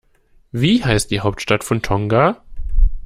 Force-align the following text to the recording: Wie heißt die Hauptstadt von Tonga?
Wie 0.51 0.83
heißt 0.83 1.11
die 1.11 1.19
Hauptstadt 1.19 1.63
von 1.63 1.83
Tonga? 1.83 2.41